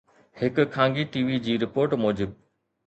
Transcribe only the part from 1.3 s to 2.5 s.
جي رپورٽ موجب